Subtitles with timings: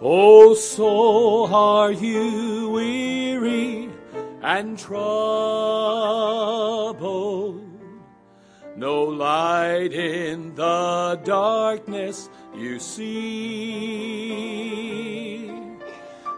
[0.00, 3.90] Oh, so are you weary
[4.40, 5.18] and troubled?
[8.76, 13.08] No light in the darkness you see.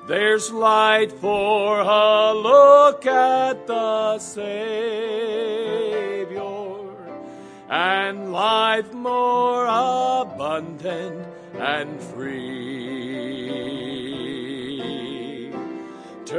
[0.09, 4.81] There's light for a look at the Savior
[7.69, 11.27] and life more abundant
[11.59, 12.60] and free.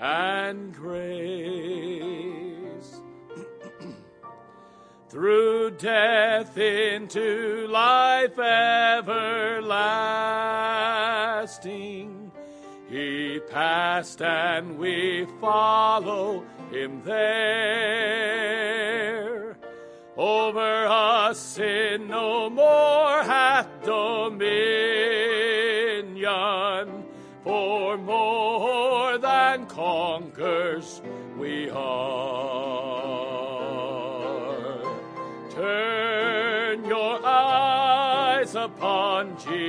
[0.00, 1.20] and grace.
[5.10, 9.60] Through death into life everlasting,
[12.88, 18.40] he passed and we follow him there.
[20.16, 25.19] Over us sin no more hath dominion,
[27.44, 31.00] for more than conquers
[31.38, 31.80] we are.
[35.50, 39.60] Turn your eyes upon Jesus.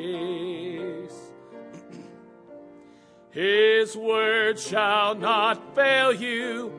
[3.31, 6.73] His word shall not fail you,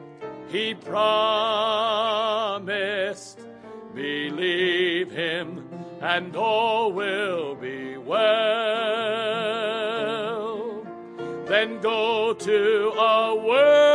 [0.48, 1.02] he promised.
[3.94, 5.68] Believe him,
[6.02, 8.36] and all will be well.
[11.46, 13.95] Then go to a world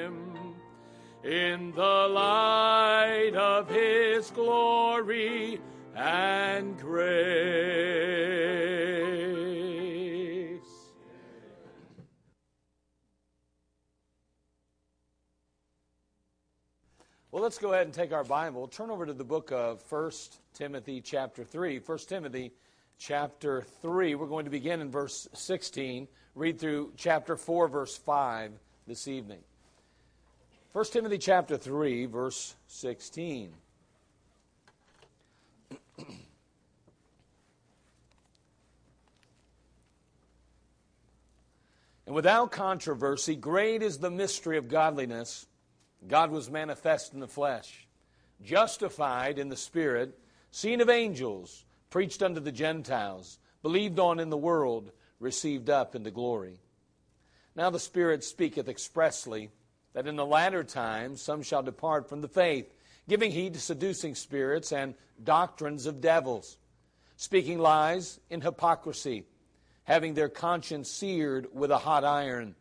[1.31, 5.61] in the light of his glory
[5.95, 7.31] and grace.
[17.31, 18.67] Well, let's go ahead and take our Bible.
[18.67, 20.11] Turn over to the book of 1
[20.53, 21.79] Timothy, chapter 3.
[21.79, 22.51] 1 Timothy,
[22.97, 24.15] chapter 3.
[24.15, 28.51] We're going to begin in verse 16, read through chapter 4, verse 5
[28.85, 29.39] this evening.
[30.73, 33.51] 1 Timothy, chapter 3, verse 16.
[42.07, 45.45] And without controversy, great is the mystery of godliness.
[46.09, 47.87] God was manifest in the flesh,
[48.43, 50.19] justified in the Spirit,
[50.51, 56.11] seen of angels, preached unto the Gentiles, believed on in the world, received up into
[56.11, 56.59] glory.
[57.55, 59.51] Now the Spirit speaketh expressly
[59.93, 62.73] that in the latter times some shall depart from the faith,
[63.09, 66.57] giving heed to seducing spirits and doctrines of devils,
[67.17, 69.25] speaking lies in hypocrisy,
[69.83, 72.55] having their conscience seared with a hot iron,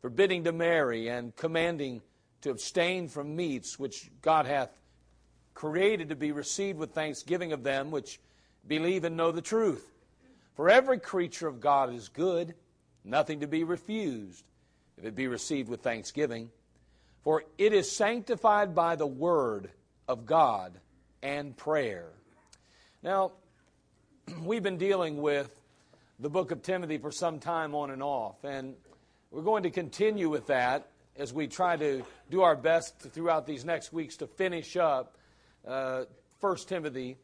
[0.00, 2.00] forbidding to marry and commanding
[2.42, 4.70] to abstain from meats which God hath
[5.54, 8.20] created to be received with thanksgiving of them which
[8.66, 9.92] believe and know the truth.
[10.54, 12.54] For every creature of God is good,
[13.04, 14.44] nothing to be refused,
[14.96, 16.50] if it be received with thanksgiving.
[17.22, 19.70] For it is sanctified by the word
[20.08, 20.72] of God
[21.22, 22.08] and prayer.
[23.02, 23.32] Now,
[24.42, 25.54] we've been dealing with
[26.18, 28.74] the book of Timothy for some time on and off, and
[29.30, 33.64] we're going to continue with that as we try to do our best throughout these
[33.64, 35.16] next weeks to finish up
[35.66, 36.04] uh,
[36.40, 37.18] 1 Timothy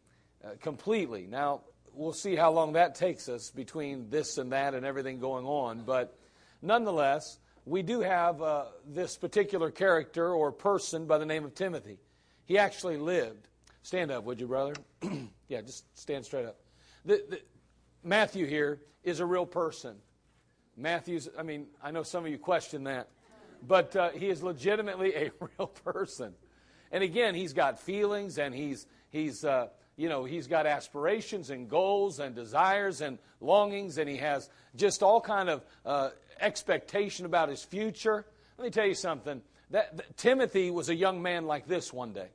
[0.44, 1.26] uh, completely.
[1.26, 1.62] Now,
[1.94, 5.82] we'll see how long that takes us between this and that and everything going on,
[5.86, 6.16] but
[6.60, 11.98] nonetheless, we do have uh, this particular character or person by the name of Timothy.
[12.44, 13.48] He actually lived.
[13.82, 14.74] Stand up, would you, brother?
[15.48, 16.56] yeah, just stand straight up.
[17.04, 17.40] The, the,
[18.04, 19.96] Matthew here is a real person.
[20.76, 23.08] Matthew's, I mean, I know some of you question that,
[23.66, 26.34] but uh, he is legitimately a real person.
[26.92, 31.68] And again, he's got feelings and he's, he's, uh, you know, he's got aspirations and
[31.68, 36.10] goals and desires and longings, and he has just all kind of uh,
[36.40, 38.26] expectation about his future.
[38.58, 39.40] Let me tell you something.
[39.70, 42.28] That, that, Timothy was a young man like this one day.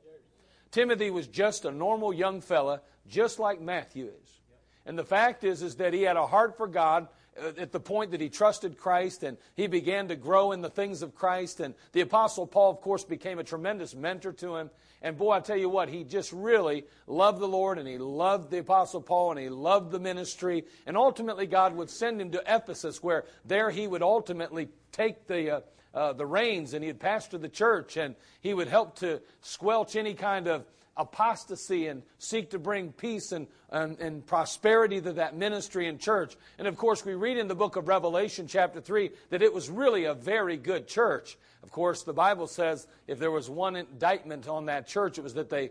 [0.70, 4.40] Timothy was just a normal young fella, just like Matthew is.
[4.84, 8.10] And the fact is, is that he had a heart for God at the point
[8.10, 11.60] that he trusted Christ and he began to grow in the things of Christ.
[11.60, 14.70] And the Apostle Paul, of course, became a tremendous mentor to him.
[15.00, 18.50] And boy, I tell you what, he just really loved the Lord and he loved
[18.50, 20.64] the Apostle Paul and he loved the ministry.
[20.86, 25.56] And ultimately, God would send him to Ephesus, where there he would ultimately take the.
[25.56, 25.60] Uh,
[25.94, 30.14] uh, the reins and he'd pastor the church and he would help to squelch any
[30.14, 30.64] kind of
[30.96, 36.36] apostasy and seek to bring peace and, and, and, prosperity to that ministry and church.
[36.58, 39.70] And of course, we read in the book of Revelation, chapter 3, that it was
[39.70, 41.38] really a very good church.
[41.62, 45.34] Of course, the Bible says if there was one indictment on that church, it was
[45.34, 45.70] that they,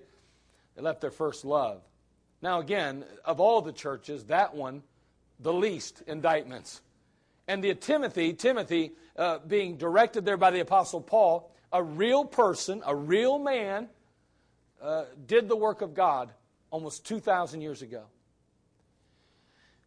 [0.76, 1.82] they left their first love.
[2.42, 4.82] Now, again, of all the churches, that one,
[5.40, 6.82] the least indictments.
[7.48, 12.82] And the Timothy, Timothy, uh, being directed there by the Apostle Paul, a real person,
[12.86, 13.90] a real man,
[14.82, 16.32] uh, did the work of God
[16.70, 18.04] almost 2,000 years ago.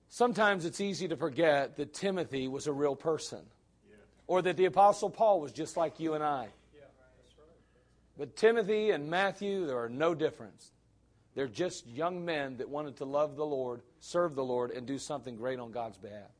[0.08, 3.40] Sometimes it's easy to forget that Timothy was a real person
[4.26, 6.48] or that the Apostle Paul was just like you and I.
[8.16, 10.70] But Timothy and Matthew, there are no difference.
[11.34, 14.98] They're just young men that wanted to love the Lord, serve the Lord, and do
[14.98, 16.30] something great on God's behalf.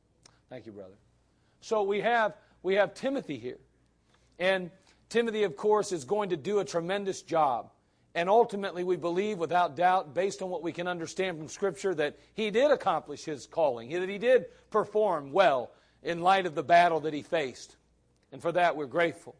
[0.49, 0.95] Thank you, brother.
[1.59, 3.57] So we have, we have Timothy here.
[4.39, 4.71] And
[5.09, 7.71] Timothy, of course, is going to do a tremendous job.
[8.15, 12.17] And ultimately, we believe without doubt, based on what we can understand from Scripture, that
[12.33, 15.71] he did accomplish his calling, that he did perform well
[16.01, 17.75] in light of the battle that he faced.
[18.31, 19.35] And for that, we're grateful.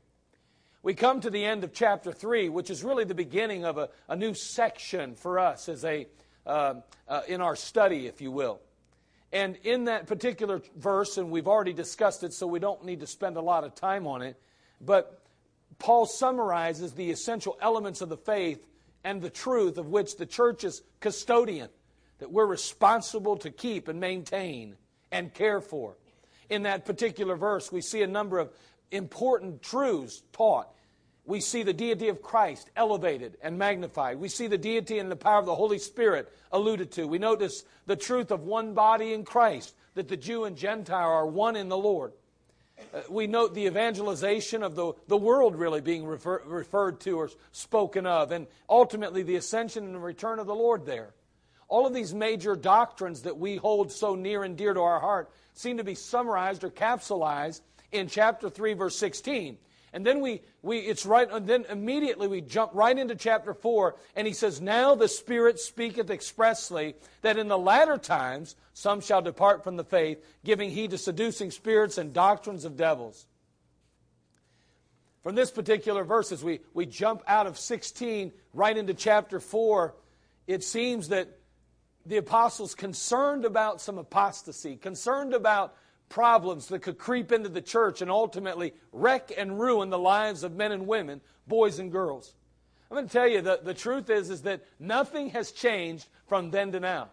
[0.84, 3.90] We come to the end of chapter 3, which is really the beginning of a,
[4.10, 6.06] a new section for us as a,
[6.46, 6.76] uh,
[7.08, 8.60] uh, in our study, if you will.
[9.32, 13.08] And in that particular verse, and we've already discussed it, so we don't need to
[13.08, 14.40] spend a lot of time on it,
[14.82, 15.25] but
[15.80, 18.66] Paul summarizes the essential elements of the faith
[19.04, 21.70] and the truth of which the church is custodian,
[22.20, 24.78] that we're responsible to keep and maintain
[25.12, 25.96] and care for.
[26.50, 28.52] In that particular verse, we see a number of
[28.92, 30.70] important truths taught.
[31.26, 34.20] We see the deity of Christ elevated and magnified.
[34.20, 37.08] We see the deity and the power of the Holy Spirit alluded to.
[37.08, 41.26] We notice the truth of one body in Christ, that the Jew and Gentile are
[41.26, 42.14] one in the Lord.
[42.94, 47.30] Uh, we note the evangelization of the, the world really being refer, referred to or
[47.52, 51.14] spoken of, and ultimately the ascension and return of the Lord there.
[51.68, 55.32] All of these major doctrines that we hold so near and dear to our heart
[55.54, 57.62] seem to be summarized or capsulized
[57.92, 59.58] in chapter 3, verse 16.
[59.96, 63.96] And then we, we it's right, and then immediately we jump right into chapter 4,
[64.18, 69.22] and he says, Now the Spirit speaketh expressly that in the latter times some shall
[69.22, 73.26] depart from the faith, giving heed to seducing spirits and doctrines of devils.
[75.24, 79.96] From this particular verse, as we, we jump out of 16 right into chapter 4,
[80.46, 81.40] it seems that
[82.06, 85.74] the apostles concerned about some apostasy, concerned about
[86.10, 90.56] problems that could creep into the church and ultimately wreck and ruin the lives of
[90.56, 92.34] men and women, boys and girls.
[92.90, 96.52] I'm going to tell you that the truth is, is that nothing has changed from
[96.52, 97.10] then to now.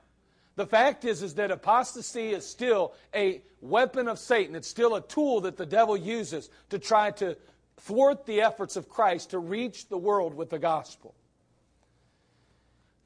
[0.54, 4.54] The fact is, is that apostasy is still a weapon of Satan.
[4.54, 7.36] It's still a tool that the devil uses to try to
[7.78, 11.14] thwart the efforts of Christ to reach the world with the gospel.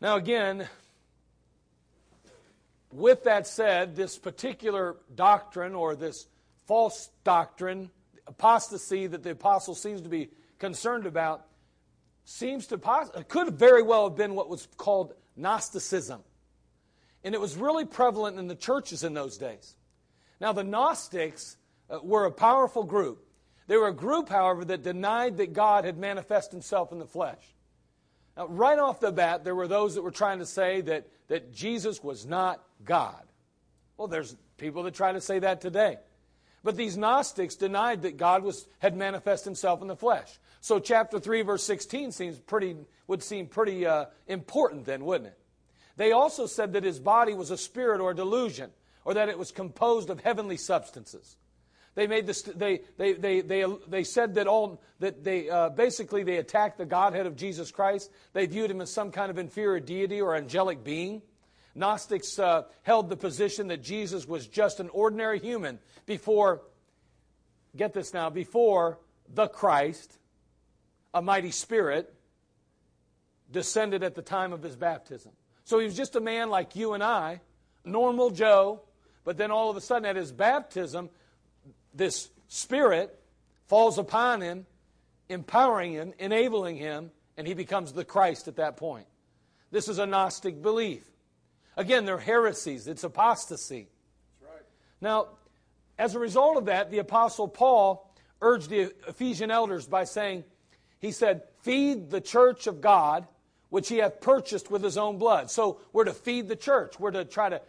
[0.00, 0.68] Now, again,
[2.92, 6.26] with that said, this particular doctrine or this
[6.66, 7.90] false doctrine,
[8.26, 11.46] apostasy that the apostle seems to be concerned about,
[12.24, 12.78] seems to
[13.28, 16.22] could very well have been what was called Gnosticism.
[17.24, 19.76] And it was really prevalent in the churches in those days.
[20.40, 21.56] Now, the Gnostics
[21.90, 23.26] uh, were a powerful group.
[23.66, 27.55] They were a group, however, that denied that God had manifested himself in the flesh.
[28.36, 31.54] Now, right off the bat, there were those that were trying to say that, that
[31.54, 33.22] Jesus was not God.
[33.96, 35.98] Well, there's people that try to say that today.
[36.62, 40.38] But these Gnostics denied that God was, had manifested himself in the flesh.
[40.60, 42.76] So chapter 3, verse 16 seems pretty,
[43.06, 45.38] would seem pretty uh, important then, wouldn't it?
[45.96, 48.70] They also said that his body was a spirit or a delusion,
[49.04, 51.36] or that it was composed of heavenly substances.
[51.96, 52.42] They made this.
[52.42, 56.84] They they they they, they said that all that they uh, basically they attacked the
[56.84, 58.12] Godhead of Jesus Christ.
[58.34, 61.22] They viewed him as some kind of inferior deity or angelic being.
[61.74, 66.62] Gnostics uh, held the position that Jesus was just an ordinary human before.
[67.74, 68.28] Get this now.
[68.28, 68.98] Before
[69.34, 70.18] the Christ,
[71.14, 72.14] a mighty Spirit,
[73.50, 75.32] descended at the time of his baptism.
[75.64, 77.40] So he was just a man like you and I,
[77.84, 78.82] normal Joe,
[79.24, 81.10] but then all of a sudden at his baptism,
[81.96, 83.18] this Spirit
[83.66, 84.66] falls upon him,
[85.28, 89.06] empowering him, enabling him, and he becomes the Christ at that point.
[89.70, 91.04] This is a Gnostic belief.
[91.76, 93.88] Again, they're heresies, it's apostasy.
[94.40, 94.62] Right.
[95.00, 95.28] Now,
[95.98, 98.10] as a result of that, the Apostle Paul
[98.40, 100.44] urged the Ephesian elders by saying,
[100.98, 103.26] he said, Feed the church of God,
[103.70, 105.50] which he hath purchased with his own blood.
[105.50, 106.98] So we're to feed the church.
[107.00, 107.60] We're to try to,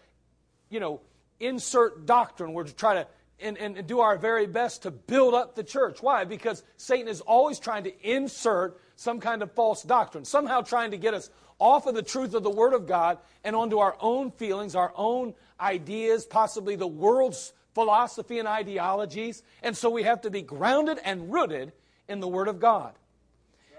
[0.70, 1.02] you know,
[1.40, 2.54] insert doctrine.
[2.54, 3.08] We're to try to
[3.40, 6.02] and, and, do our very best to build up the church.
[6.02, 6.24] Why?
[6.24, 10.98] Because Satan is always trying to insert some kind of false doctrine, somehow trying to
[10.98, 11.30] get us
[11.60, 14.92] off of the truth of the Word of God and onto our own feelings, our
[14.96, 19.44] own ideas, possibly the world's philosophy and ideologies.
[19.62, 21.74] And so we have to be grounded and rooted
[22.08, 22.94] in the Word of God.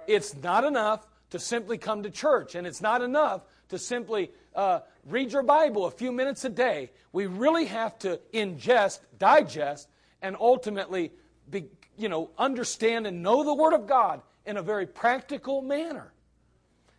[0.07, 4.81] It's not enough to simply come to church, and it's not enough to simply uh,
[5.07, 6.91] read your Bible a few minutes a day.
[7.13, 9.89] We really have to ingest, digest,
[10.21, 11.13] and ultimately
[11.49, 16.13] be, you know, understand and know the Word of God in a very practical manner.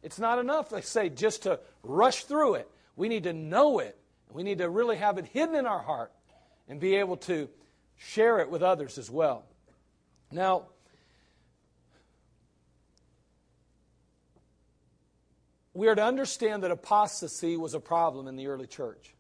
[0.01, 2.71] It's not enough, I say, just to rush through it.
[2.95, 3.97] We need to know it.
[4.31, 6.13] We need to really have it hidden in our heart
[6.69, 7.49] and be able to
[7.97, 9.43] share it with others as well.
[10.31, 10.67] Now,
[15.79, 19.15] we are to understand that apostasy was a problem in the early church.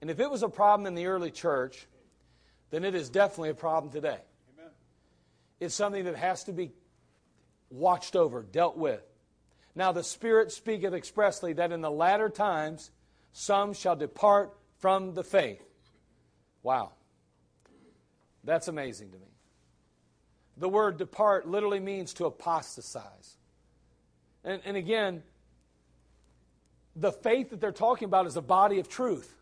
[0.00, 1.88] And if it was a problem in the early church,
[2.70, 4.20] then it is definitely a problem today.
[4.56, 4.70] Amen.
[5.58, 6.70] It's something that has to be
[7.68, 9.02] watched over, dealt with.
[9.74, 12.92] Now, the Spirit speaketh expressly that in the latter times
[13.32, 15.66] some shall depart from the faith.
[16.62, 16.92] Wow.
[18.44, 19.32] That's amazing to me.
[20.58, 23.36] The word depart literally means to apostatize.
[24.44, 25.24] And, and again,
[26.98, 29.34] the faith that they're talking about is a body of truth.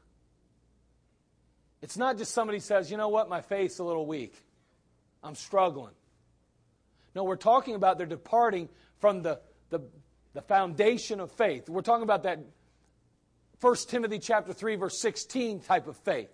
[1.80, 4.34] It's not just somebody says, you know what, my faith's a little weak.
[5.22, 5.94] I'm struggling.
[7.14, 9.80] No, we're talking about they're departing from the, the,
[10.34, 11.68] the foundation of faith.
[11.68, 12.40] We're talking about that
[13.60, 16.30] 1 Timothy chapter 3, verse 16 type of faith.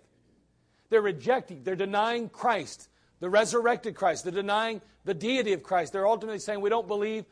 [0.89, 2.89] They're rejecting, they're denying Christ,
[3.21, 4.25] the resurrected Christ.
[4.25, 5.93] They're denying the deity of Christ.
[5.93, 7.25] They're ultimately saying we don't believe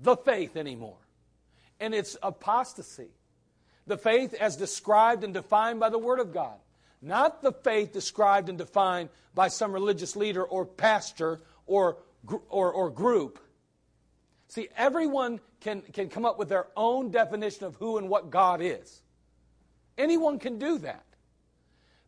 [0.00, 0.96] the faith anymore.
[1.78, 3.10] And it's apostasy
[3.86, 6.56] the faith as described and defined by the Word of God,
[7.00, 11.98] not the faith described and defined by some religious leader or pastor or,
[12.48, 13.38] or, or group.
[14.48, 18.60] See, everyone can, can come up with their own definition of who and what God
[18.62, 19.02] is.
[19.98, 21.04] Anyone can do that.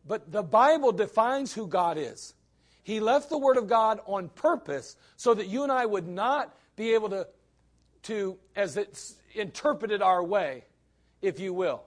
[0.05, 2.33] But the Bible defines who God is.
[2.83, 6.55] He left the Word of God on purpose so that you and I would not
[6.75, 7.27] be able to,
[8.03, 10.63] to as it's interpreted our way,
[11.21, 11.83] if you will.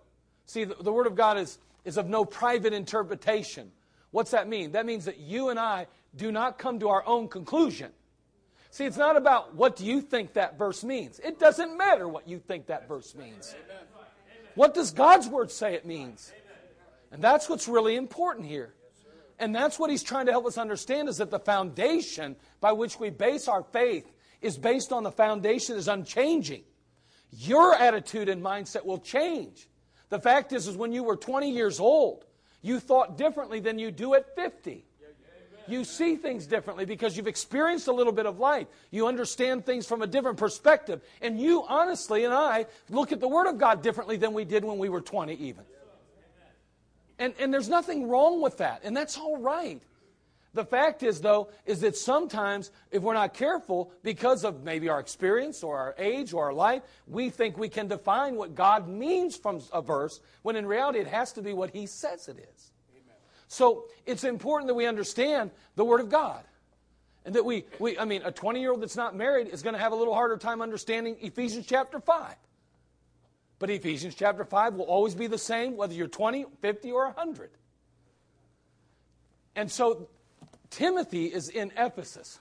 [0.46, 3.70] See, the, the Word of God is, is of no private interpretation.
[4.10, 4.72] What's that mean?
[4.72, 7.90] That means that you and I do not come to our own conclusion.
[8.70, 11.18] See, it's not about what do you think that verse means.
[11.18, 13.54] It doesn't matter what you think that verse means.
[14.54, 16.32] What does God's Word say it means?
[17.10, 18.74] And that's what's really important here.
[19.38, 23.00] And that's what he's trying to help us understand is that the foundation by which
[23.00, 24.10] we base our faith
[24.40, 26.62] is based on the foundation is unchanging.
[27.32, 29.68] Your attitude and mindset will change.
[30.10, 32.26] The fact is, is when you were 20 years old,
[32.60, 34.84] you thought differently than you do at 50.
[35.68, 38.66] You see things differently because you've experienced a little bit of life.
[38.90, 41.00] You understand things from a different perspective.
[41.20, 44.64] And you, honestly, and I look at the Word of God differently than we did
[44.64, 45.64] when we were 20, even.
[47.18, 48.80] And, and there's nothing wrong with that.
[48.82, 49.80] And that's all right.
[50.54, 55.00] The fact is, though, is that sometimes, if we're not careful, because of maybe our
[55.00, 59.34] experience or our age or our life, we think we can define what God means
[59.34, 62.72] from a verse, when in reality it has to be what He says it is.
[62.92, 63.16] Amen.
[63.48, 66.44] So it's important that we understand the Word of God.
[67.24, 69.74] And that we, we I mean, a 20 year old that's not married is going
[69.74, 72.34] to have a little harder time understanding Ephesians chapter 5.
[73.58, 77.50] But Ephesians chapter 5 will always be the same, whether you're 20, 50, or 100.
[79.54, 80.08] And so
[80.72, 82.40] Timothy is in Ephesus,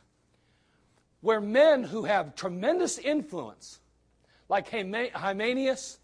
[1.20, 3.80] where men who have tremendous influence,
[4.50, 6.00] like Hymenaeus,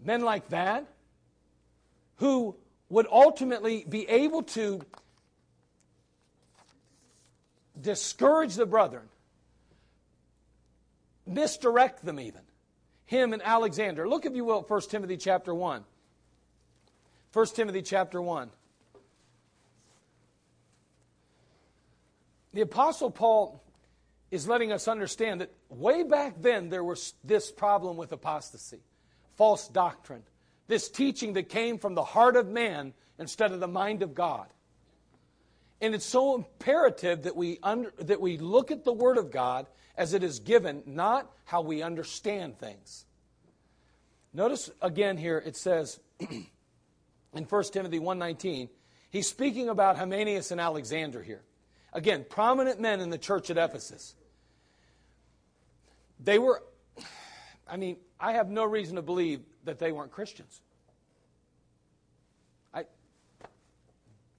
[0.00, 0.86] men like that,
[2.16, 2.54] who
[2.90, 4.82] would ultimately be able to
[7.80, 9.08] discourage the brethren,
[11.26, 12.42] misdirect them even.
[13.06, 14.06] Him and Alexander.
[14.08, 15.84] Look, if you will, 1 Timothy chapter 1.
[17.32, 18.50] 1 Timothy chapter 1.
[22.54, 23.60] The Apostle Paul
[24.30, 28.78] is letting us understand that way back then there was this problem with apostasy,
[29.36, 30.22] false doctrine,
[30.68, 34.46] this teaching that came from the heart of man instead of the mind of God.
[35.80, 39.66] And it's so imperative that we, under, that we look at the Word of God
[39.96, 43.04] as it is given, not how we understand things.
[44.32, 48.68] Notice again here it says in 1 Timothy 1:19,
[49.10, 51.42] he's speaking about Hymenaeus and Alexander here.
[51.94, 54.14] Again, prominent men in the church at Ephesus.
[56.20, 56.62] They were
[57.68, 60.60] I mean, I have no reason to believe that they weren't Christians.
[62.72, 62.84] I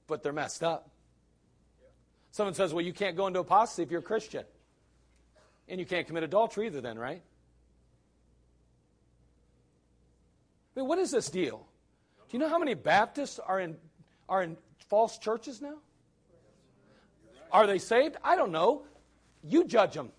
[0.08, 0.90] but they're messed up.
[2.32, 4.44] Someone says, well, you can't go into apostasy if you're a Christian.
[5.68, 7.22] And you can't commit adultery either, then, right?
[10.76, 11.66] I mean, what is this deal?
[12.30, 13.78] Do you know how many Baptists are in,
[14.28, 14.58] are in
[14.90, 15.76] false churches now?
[17.56, 18.18] Are they saved?
[18.22, 18.84] I don't know.
[19.42, 20.12] You judge them.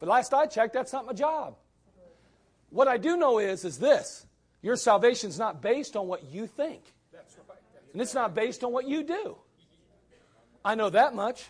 [0.00, 1.54] But last I checked, that's not my job.
[2.70, 4.26] What I do know is, is this.
[4.60, 6.82] Your salvation is not based on what you think.
[7.92, 9.36] And it's not based on what you do.
[10.64, 11.46] I know that much.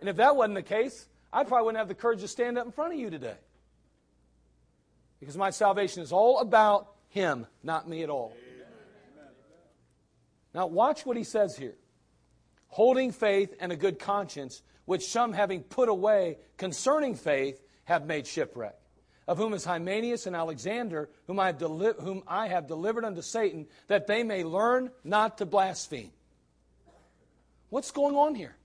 [0.00, 2.66] And if that wasn't the case, I probably wouldn't have the courage to stand up
[2.66, 3.38] in front of you today.
[5.20, 8.36] Because my salvation is all about Him, not me at all.
[10.52, 11.76] Now, watch what he says here.
[12.74, 18.26] Holding faith and a good conscience, which some having put away concerning faith have made
[18.26, 18.74] shipwreck.
[19.28, 23.22] Of whom is Hymenaeus and Alexander, whom I, have deli- whom I have delivered unto
[23.22, 26.10] Satan, that they may learn not to blaspheme.
[27.70, 28.56] What's going on here?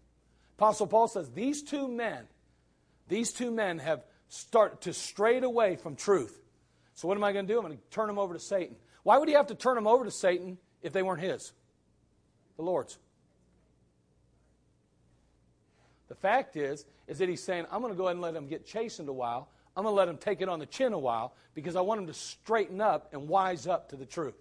[0.58, 2.26] Apostle Paul says these two men,
[3.10, 6.42] these two men have started to strayed away from truth.
[6.96, 7.60] So what am I going to do?
[7.60, 8.76] I'm going to turn them over to Satan.
[9.04, 11.54] Why would he have to turn them over to Satan if they weren't his?
[12.58, 12.98] The Lord's.
[16.10, 18.48] The fact is, is that he's saying, I'm going to go ahead and let him
[18.48, 19.48] get chastened a while.
[19.78, 22.02] I'm going to let him take it on the chin a while because I want
[22.02, 24.36] him to straighten up and wise up to the truth.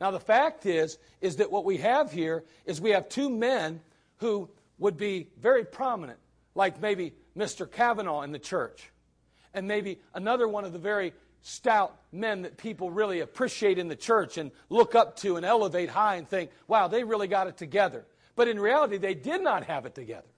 [0.00, 3.80] Now, the fact is, is that what we have here is we have two men
[4.18, 6.20] who would be very prominent,
[6.54, 7.70] like maybe Mr.
[7.70, 8.90] Kavanaugh in the church,
[9.52, 11.12] and maybe another one of the very
[11.42, 15.88] stout men that people really appreciate in the church and look up to and elevate
[15.88, 18.06] high and think, wow, they really got it together.
[18.36, 20.28] But in reality, they did not have it together.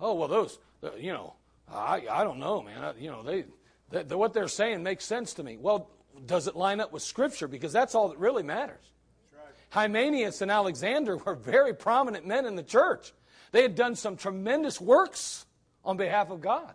[0.00, 0.58] Oh, well, those,
[0.98, 1.34] you know,
[1.72, 2.94] I, I don't know, man.
[2.98, 3.44] You know, they,
[3.90, 5.56] they, what they're saying makes sense to me.
[5.56, 5.90] Well,
[6.26, 7.48] does it line up with Scripture?
[7.48, 8.92] Because that's all that really matters.
[9.34, 9.54] Right.
[9.70, 13.12] Hymenaeus and Alexander were very prominent men in the church.
[13.52, 15.46] They had done some tremendous works
[15.84, 16.74] on behalf of God.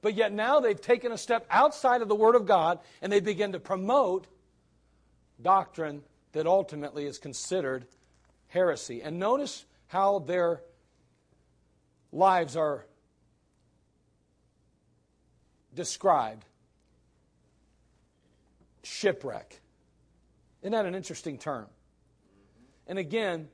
[0.00, 3.20] But yet now they've taken a step outside of the Word of God and they
[3.20, 4.26] begin to promote
[5.42, 7.86] doctrine that ultimately is considered
[8.48, 9.02] heresy.
[9.02, 10.60] And notice how their
[12.12, 12.86] lives are
[15.74, 16.44] described
[18.82, 19.60] shipwreck.
[20.62, 21.66] Isn't that an interesting term?
[22.86, 23.48] And again,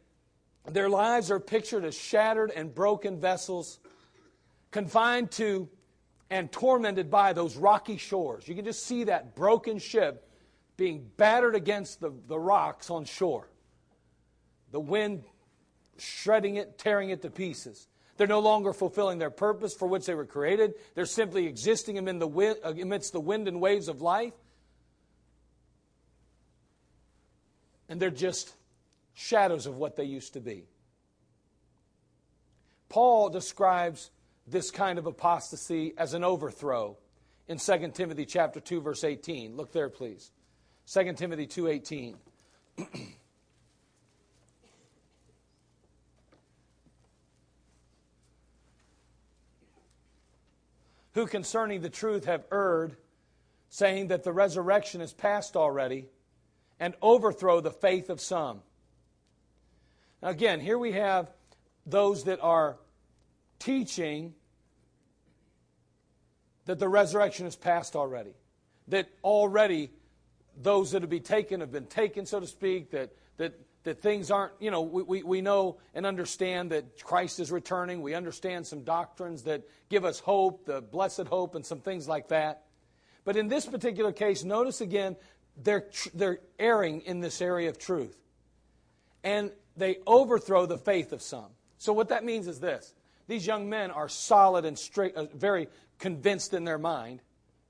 [0.71, 3.79] their lives are pictured as shattered and broken vessels,
[4.71, 5.69] confined to
[6.31, 8.49] and tormented by those rocky shores.
[8.49, 10.29] You can just see that broken ship
[10.77, 13.49] being battered against the, the rocks on shore.
[14.73, 15.25] The wind
[15.99, 17.87] shredding it, tearing it to pieces.
[18.17, 20.75] They're no longer fulfilling their purpose for which they were created.
[20.95, 24.35] They're simply existing amidst the wind, uh, amidst the wind and waves of life.
[27.89, 28.53] and they're just
[29.15, 30.65] shadows of what they used to be.
[32.89, 34.11] Paul describes
[34.47, 36.97] this kind of apostasy as an overthrow
[37.49, 39.57] in 2 Timothy chapter 2 verse 18.
[39.57, 40.31] Look there please.
[40.93, 42.17] 2 Timothy 2:18.
[51.15, 52.97] Who concerning the truth have erred,
[53.69, 56.09] saying that the resurrection is past already,
[56.79, 58.61] and overthrow the faith of some.
[60.23, 61.31] Now, again, here we have
[61.87, 62.77] those that are
[63.59, 64.35] teaching
[66.67, 68.35] that the resurrection is past already,
[68.89, 69.91] that already
[70.61, 74.31] those that have been taken have been taken, so to speak, that, that, that things
[74.31, 78.03] aren't, you know, we, we, we know and understand that Christ is returning.
[78.03, 82.29] We understand some doctrines that give us hope, the blessed hope, and some things like
[82.29, 82.65] that.
[83.25, 85.17] But in this particular case, notice again
[85.63, 88.17] they're, they're erring in this area of truth.
[89.23, 91.51] And they overthrow the faith of some.
[91.79, 92.95] So, what that means is this
[93.27, 95.69] these young men are solid and straight, uh, very
[95.99, 97.21] convinced in their mind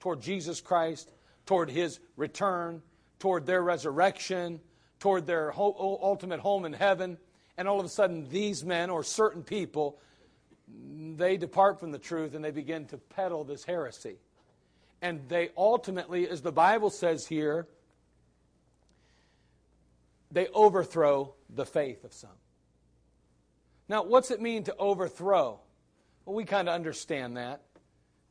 [0.01, 1.11] toward Jesus Christ,
[1.47, 2.83] toward his return,
[3.19, 4.61] toward their resurrection,
[5.05, 7.19] toward their ultimate home in heaven.
[7.59, 9.99] And all of a sudden, these men or certain people,
[10.67, 14.17] they depart from the truth and they begin to peddle this heresy.
[15.03, 17.69] And they ultimately, as the Bible says here,
[20.31, 22.31] they overthrow the faith of some.
[23.91, 25.61] Now, what's it mean to overthrow?
[26.25, 27.61] Well, we kind of understand that.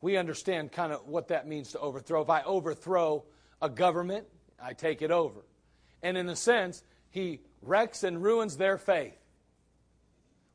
[0.01, 2.23] We understand kind of what that means to overthrow.
[2.23, 3.25] If I overthrow
[3.61, 4.25] a government,
[4.59, 5.41] I take it over.
[6.03, 9.17] And in a sense, he wrecks and ruins their faith.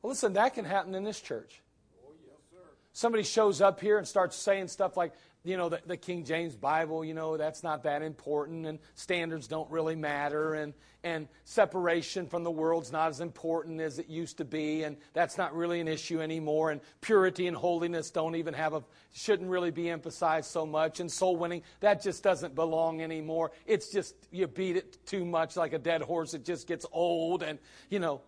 [0.03, 1.61] Well, listen, that can happen in this church.
[2.07, 2.61] Oh, yes,
[2.93, 5.13] Somebody shows up here and starts saying stuff like,
[5.49, 9.49] you know, the, the, King James Bible, you know, that's not that important, and standards
[9.49, 14.37] don't really matter, and, and separation from the world's not as important as it used
[14.37, 18.53] to be, and that's not really an issue anymore, and purity and holiness don't even
[18.53, 18.85] have a,
[19.15, 23.51] shouldn't really be emphasized so much, and soul winning, that just doesn't belong anymore.
[23.65, 27.43] It's just, you beat it too much like a dead horse, it just gets old,
[27.43, 27.59] and,
[27.89, 28.21] you know.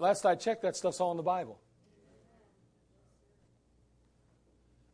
[0.00, 1.60] Last I checked, that stuff's all in the Bible.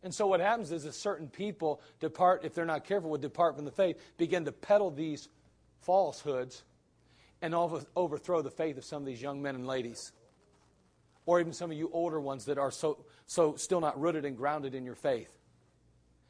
[0.02, 3.56] And so what happens is that certain people depart, if they're not careful, would depart
[3.56, 5.28] from the faith, begin to peddle these
[5.80, 6.64] falsehoods,
[7.40, 10.12] and overthrow the faith of some of these young men and ladies.
[11.26, 14.36] Or even some of you older ones that are so, so still not rooted and
[14.36, 15.32] grounded in your faith.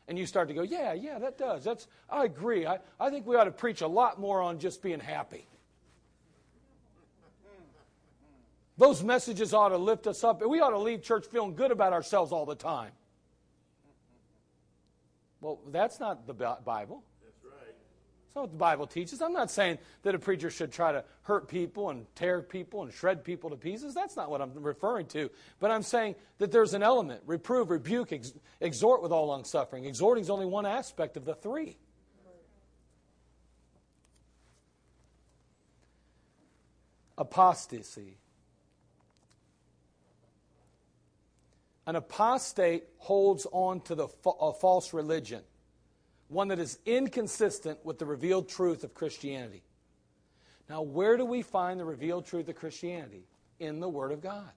[0.09, 1.65] And you start to go, yeah, yeah, that does.
[1.65, 2.67] That's, I agree.
[2.67, 5.47] I, I think we ought to preach a lot more on just being happy.
[8.77, 10.45] Those messages ought to lift us up.
[10.47, 12.93] We ought to leave church feeling good about ourselves all the time.
[15.43, 17.03] Well, that's not the Bible.
[17.21, 17.67] That's right.
[17.67, 19.21] That's not what the Bible teaches.
[19.21, 22.93] I'm not saying that a preacher should try to hurt people and tear people and
[22.93, 23.93] shred people to pieces.
[23.93, 25.31] That's not what I'm referring to.
[25.59, 29.85] But I'm saying that there's an element reprove, rebuke, ex- exhort with all long suffering.
[29.85, 31.77] Exhorting is only one aspect of the three.
[37.19, 38.22] Apostasy
[41.87, 45.43] An apostate holds on to the a false religion,
[46.29, 49.63] one that is inconsistent with the revealed truth of Christianity.
[50.69, 53.25] Now, where do we find the revealed truth of Christianity?
[53.59, 54.51] In the Word of God.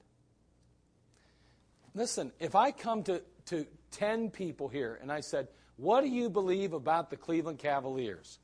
[1.94, 6.30] Listen, if I come to, to 10 people here and I said, What do you
[6.30, 8.40] believe about the Cleveland Cavaliers?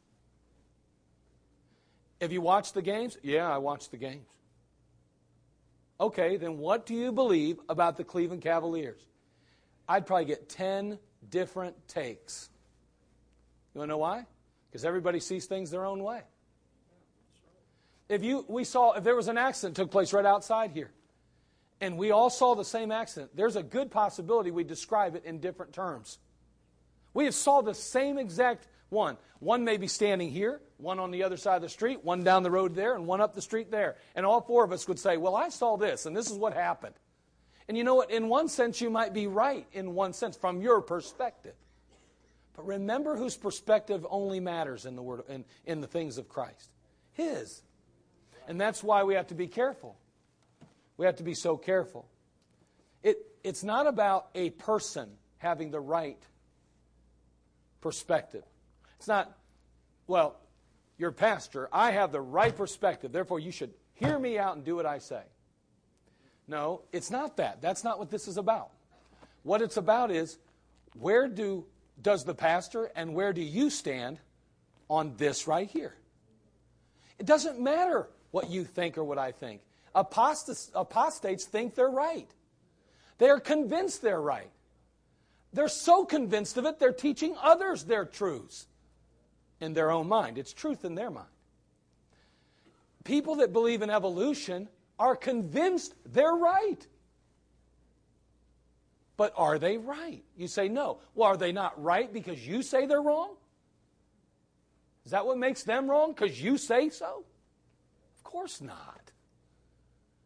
[2.22, 3.18] Have you watched the games?
[3.24, 4.28] Yeah, I watched the games.
[6.02, 9.06] Okay, then what do you believe about the Cleveland Cavaliers?
[9.88, 10.98] I'd probably get 10
[11.30, 12.50] different takes.
[13.74, 14.26] You want to know why?
[14.70, 16.22] Because everybody sees things their own way.
[18.10, 20.92] If you we saw if there was an accident took place right outside here,
[21.80, 25.40] and we all saw the same accident, there's a good possibility we describe it in
[25.40, 26.18] different terms.
[27.14, 29.18] We have saw the same exact one.
[29.40, 32.44] One may be standing here, one on the other side of the street, one down
[32.44, 33.96] the road there, and one up the street there.
[34.16, 36.54] And all four of us would say, Well, I saw this, and this is what
[36.54, 36.96] happened.
[37.68, 38.12] And you know what?
[38.12, 41.56] In one sense, you might be right, in one sense, from your perspective.
[42.54, 46.70] But remember whose perspective only matters in the, word, in, in the things of Christ
[47.14, 47.64] His.
[48.48, 49.98] And that's why we have to be careful.
[50.98, 52.08] We have to be so careful.
[53.04, 56.22] It, it's not about a person having the right
[57.80, 58.44] perspective.
[59.02, 59.36] It's not,
[60.06, 60.36] well,
[61.00, 61.68] you're pastor.
[61.74, 63.12] I have the right perspective.
[63.12, 65.24] Therefore, you should hear me out and do what I say.
[66.48, 67.64] No, it's not that.
[67.64, 68.70] That's not what this is about.
[69.42, 70.38] What it's about is
[70.94, 71.66] where do
[72.00, 74.20] does the pastor and where do you stand
[74.88, 75.96] on this right here?
[77.18, 79.62] It doesn't matter what you think or what I think.
[79.96, 82.30] Apostates, apostates think they're right.
[83.18, 84.52] They are convinced they're right.
[85.54, 88.68] They're so convinced of it, they're teaching others their truths
[89.62, 90.38] in their own mind.
[90.38, 91.28] It's truth in their mind.
[93.04, 94.68] People that believe in evolution
[95.00, 96.86] are convinced they're right.
[99.18, 100.24] But are they right?
[100.36, 101.00] You say no.
[101.16, 103.36] Well, are they not right because you say they're wrong?
[105.06, 106.14] Is that what makes them wrong?
[106.14, 107.24] Because you say so?
[108.18, 109.12] Of course not.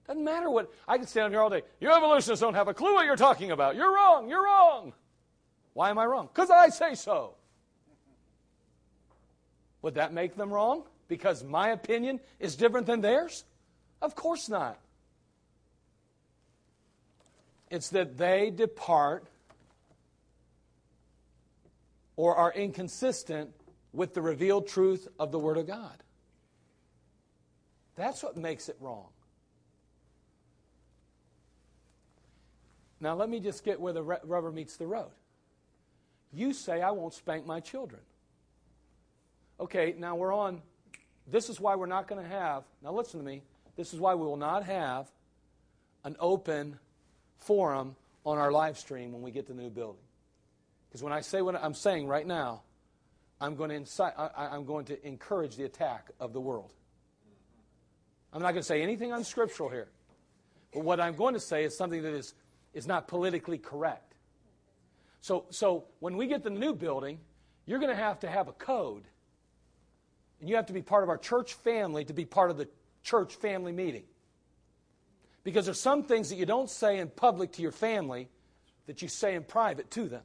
[0.07, 0.71] Doesn't matter what.
[0.87, 1.63] I can stand here all day.
[1.79, 3.75] You evolutionists don't have a clue what you're talking about.
[3.75, 4.29] You're wrong.
[4.29, 4.93] You're wrong.
[5.73, 6.29] Why am I wrong?
[6.33, 7.35] Because I say so.
[9.85, 10.81] Would that make them wrong?
[11.07, 13.43] Because my opinion is different than theirs?
[14.01, 14.79] Of course not.
[17.69, 19.27] It's that they depart
[22.15, 23.51] or are inconsistent
[23.93, 26.01] with the revealed truth of the Word of God.
[27.95, 29.09] That's what makes it wrong.
[32.99, 35.11] Now, let me just get where the rubber meets the road.
[36.33, 38.01] You say, I won't spank my children.
[39.59, 40.61] Okay, now we're on.
[41.27, 42.63] This is why we're not going to have.
[42.83, 43.41] Now, listen to me.
[43.75, 45.09] This is why we will not have
[46.03, 46.77] an open
[47.37, 50.01] forum on our live stream when we get to the new building.
[50.87, 52.61] Because when I say what I'm saying right now,
[53.41, 56.71] I'm going to incite, I, am going to encourage the attack of the world.
[58.31, 59.87] I'm not going to say anything unscriptural here.
[60.73, 62.33] But what I'm going to say is something that is,
[62.73, 64.13] is not politically correct.
[65.21, 67.19] So, so when we get to the new building,
[67.65, 69.03] you're going to have to have a code.
[70.45, 72.67] And you have to be part of our church family to be part of the
[73.01, 74.03] church family meeting.
[75.43, 78.29] Because there's some things that you don't say in public to your family
[78.86, 80.21] that you say in private to them.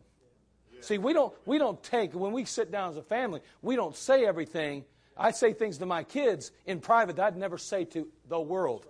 [0.82, 3.96] See, we don't, we don't take, when we sit down as a family, we don't
[3.96, 4.84] say everything.
[5.16, 8.86] I say things to my kids in private that I'd never say to the world.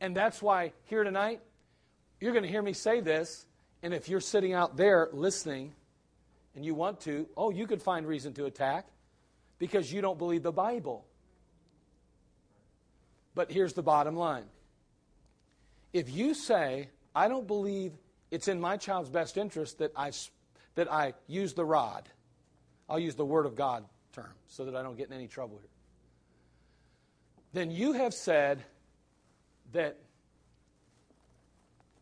[0.00, 1.42] And that's why here tonight,
[2.18, 3.46] you're going to hear me say this.
[3.84, 5.74] And if you're sitting out there listening
[6.56, 8.88] and you want to, oh, you could find reason to attack
[9.60, 11.06] because you don't believe the Bible.
[13.36, 14.46] But here's the bottom line
[15.92, 17.92] if you say, I don't believe
[18.30, 20.10] it's in my child's best interest that I,
[20.74, 22.08] that I use the rod,
[22.88, 25.58] I'll use the Word of God term so that I don't get in any trouble
[25.58, 25.70] here,
[27.52, 28.62] then you have said
[29.72, 29.98] that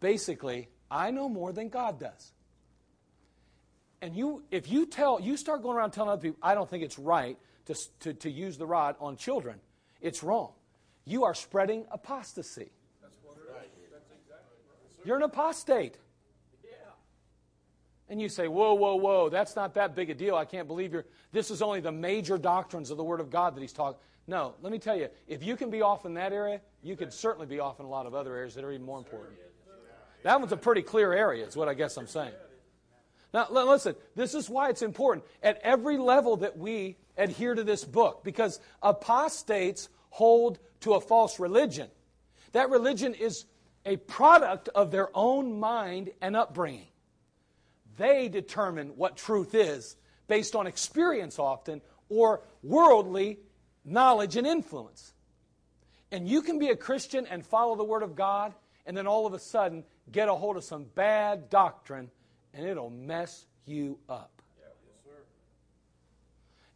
[0.00, 2.32] basically, I know more than God does.
[4.00, 6.84] And you, if you tell, you start going around telling other people, I don't think
[6.84, 7.36] it's right
[7.68, 9.60] to, to, to use the rod on children,
[10.00, 10.52] it's wrong.
[11.04, 12.70] You are spreading apostasy.
[15.04, 15.96] You're an apostate.
[18.10, 20.34] And you say, whoa, whoa, whoa, that's not that big a deal.
[20.34, 21.04] I can't believe you're.
[21.30, 24.00] This is only the major doctrines of the Word of God that he's talking.
[24.26, 27.10] No, let me tell you, if you can be off in that area, you can
[27.10, 29.36] certainly be off in a lot of other areas that are even more important.
[30.22, 32.32] That one's a pretty clear area, is what I guess I'm saying.
[33.32, 37.84] Now, listen, this is why it's important at every level that we adhere to this
[37.84, 41.88] book, because apostates hold to a false religion.
[42.52, 43.44] That religion is
[43.84, 46.88] a product of their own mind and upbringing.
[47.96, 53.40] They determine what truth is based on experience often or worldly
[53.84, 55.12] knowledge and influence.
[56.10, 58.54] And you can be a Christian and follow the Word of God,
[58.86, 62.10] and then all of a sudden get a hold of some bad doctrine,
[62.54, 64.30] and it'll mess you up.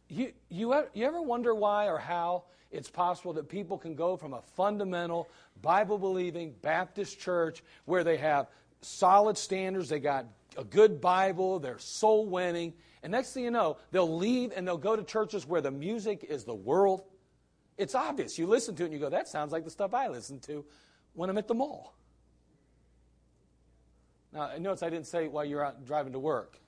[0.09, 4.33] You, you, you ever wonder why or how it's possible that people can go from
[4.33, 5.29] a fundamental,
[5.61, 8.47] Bible believing Baptist church where they have
[8.81, 10.25] solid standards, they got
[10.57, 14.77] a good Bible, they're soul winning, and next thing you know, they'll leave and they'll
[14.77, 17.03] go to churches where the music is the world.
[17.77, 18.37] It's obvious.
[18.37, 20.63] You listen to it and you go, that sounds like the stuff I listen to
[21.13, 21.95] when I'm at the mall.
[24.33, 26.59] Now, notice I didn't say while you're out driving to work.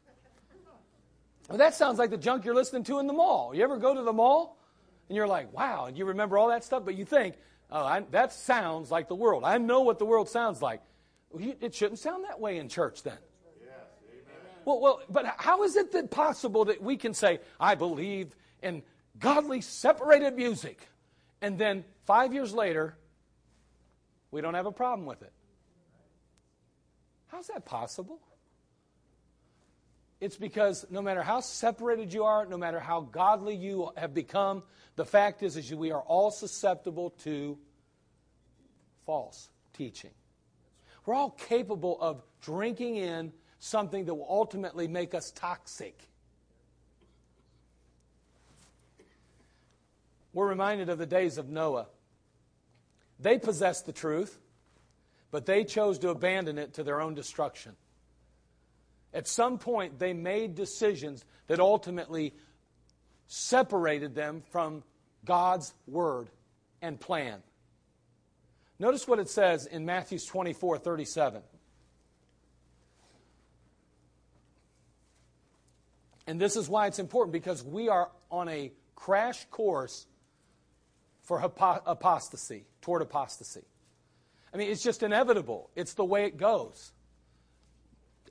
[1.47, 3.53] Well, that sounds like the junk you're listening to in the mall.
[3.53, 4.57] You ever go to the mall
[5.07, 7.35] and you're like, wow, and you remember all that stuff, but you think,
[7.69, 9.43] oh, I, that sounds like the world.
[9.43, 10.81] I know what the world sounds like.
[11.37, 13.17] It shouldn't sound that way in church then.
[14.65, 18.81] well, well, but how is it that possible that we can say, I believe in
[19.19, 20.87] godly separated music,
[21.43, 22.97] and then five years later,
[24.31, 25.31] we don't have a problem with it?
[27.35, 28.21] How's that possible?
[30.21, 34.63] It's because no matter how separated you are, no matter how godly you have become,
[34.95, 37.57] the fact is, is we are all susceptible to
[39.05, 40.11] false teaching.
[41.05, 46.07] We're all capable of drinking in something that will ultimately make us toxic.
[50.31, 51.87] We're reminded of the days of Noah.
[53.19, 54.39] They possessed the truth,
[55.35, 57.73] but they chose to abandon it to their own destruction.
[59.13, 62.33] At some point, they made decisions that ultimately
[63.27, 64.81] separated them from
[65.25, 66.29] God's word
[66.81, 67.43] and plan.
[68.79, 71.41] Notice what it says in Matthew 24 37.
[76.27, 80.07] And this is why it's important because we are on a crash course
[81.23, 83.63] for apostasy, toward apostasy.
[84.55, 86.93] I mean, it's just inevitable, it's the way it goes.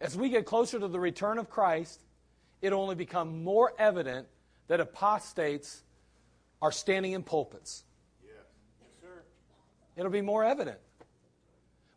[0.00, 2.00] As we get closer to the return of Christ,
[2.62, 4.26] it'll only become more evident
[4.68, 5.82] that apostates
[6.62, 7.84] are standing in pulpits.
[8.24, 8.32] Yes.
[9.02, 9.10] Yes,
[9.98, 10.78] It'll be more evident.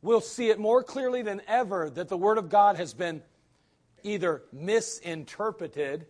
[0.01, 3.23] We'll see it more clearly than ever that the Word of God has been
[4.03, 6.05] either misinterpreted,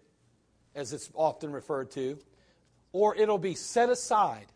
[0.73, 2.17] as it's often referred to,
[2.93, 4.47] or it'll be set aside.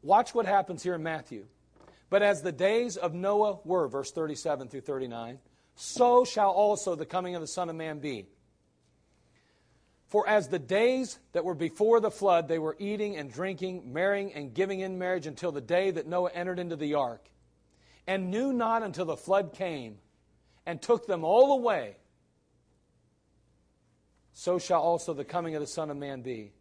[0.00, 1.46] Watch what happens here in Matthew.
[2.10, 5.38] But as the days of Noah were, verse 37 through 39,
[5.74, 8.26] so shall also the coming of the Son of Man be.
[10.08, 14.32] For as the days that were before the flood, they were eating and drinking, marrying
[14.32, 17.28] and giving in marriage until the day that Noah entered into the ark,
[18.06, 19.98] and knew not until the flood came
[20.64, 21.96] and took them all away,
[24.32, 26.52] so shall also the coming of the Son of Man be.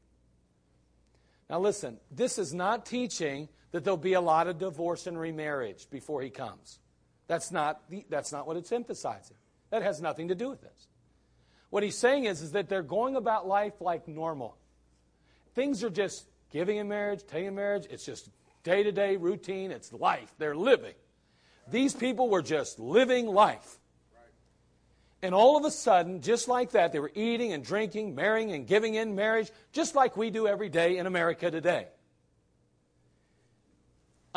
[1.50, 3.48] Now, listen, this is not teaching
[3.78, 6.80] that there'll be a lot of divorce and remarriage before he comes.
[7.28, 9.38] That's not, the, that's not what it's emphasizing.
[9.70, 10.88] That has nothing to do with this.
[11.70, 14.58] What he's saying is, is that they're going about life like normal.
[15.54, 17.86] Things are just giving in marriage, taking in marriage.
[17.92, 18.32] It's just
[18.64, 19.70] day to day routine.
[19.70, 20.34] It's life.
[20.40, 20.96] They're living.
[21.70, 23.78] These people were just living life.
[25.22, 28.66] And all of a sudden, just like that, they were eating and drinking, marrying and
[28.66, 31.88] giving in marriage, just like we do every day in America today.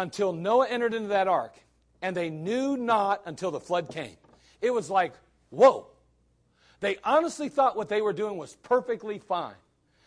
[0.00, 1.54] Until Noah entered into that ark,
[2.00, 4.16] and they knew not until the flood came.
[4.62, 5.12] It was like,
[5.50, 5.88] whoa.
[6.80, 9.60] They honestly thought what they were doing was perfectly fine.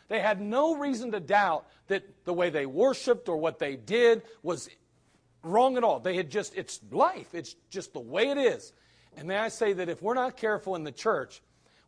[0.07, 4.23] They had no reason to doubt that the way they worshiped or what they did
[4.41, 4.67] was
[5.43, 5.99] wrong at all.
[5.99, 8.73] They had just, it's life, it's just the way it is.
[9.15, 11.39] And may I say that if we're not careful in the church,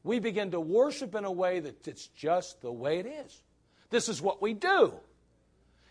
[0.03, 3.41] we begin to worship in a way that it's just the way it is.
[3.89, 4.93] This is what we do.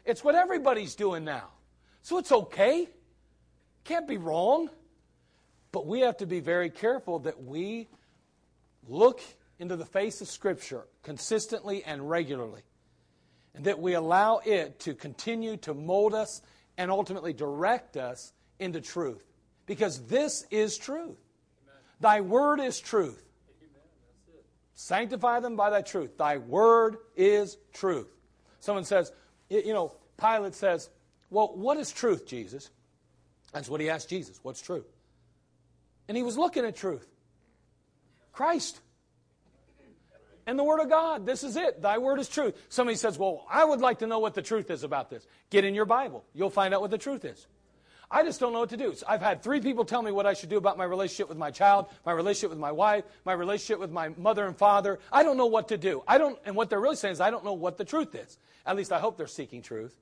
[0.04, 1.48] It's what everybody's doing now.
[2.04, 2.86] So it's okay.
[3.82, 4.68] Can't be wrong.
[5.72, 7.88] But we have to be very careful that we
[8.86, 9.20] look
[9.58, 12.60] into the face of Scripture consistently and regularly.
[13.54, 16.42] And that we allow it to continue to mold us
[16.76, 19.24] and ultimately direct us into truth.
[19.66, 21.16] Because this is truth.
[22.00, 23.24] Thy word is truth.
[24.74, 26.18] Sanctify them by thy truth.
[26.18, 28.08] Thy word is truth.
[28.60, 29.10] Someone says,
[29.48, 30.90] you know, Pilate says,
[31.34, 32.70] Well, what is truth, Jesus?
[33.52, 34.38] That's what he asked Jesus.
[34.42, 34.86] What's truth?
[36.06, 37.06] And he was looking at truth
[38.32, 38.80] Christ.
[40.46, 41.26] And the Word of God.
[41.26, 41.82] This is it.
[41.82, 42.54] Thy Word is truth.
[42.68, 45.26] Somebody says, Well, I would like to know what the truth is about this.
[45.50, 46.24] Get in your Bible.
[46.34, 47.46] You'll find out what the truth is.
[48.10, 48.94] I just don't know what to do.
[49.08, 51.50] I've had three people tell me what I should do about my relationship with my
[51.50, 55.00] child, my relationship with my wife, my relationship with my mother and father.
[55.10, 56.04] I don't know what to do.
[56.06, 58.38] I don't, and what they're really saying is, I don't know what the truth is.
[58.66, 59.96] At least I hope they're seeking truth.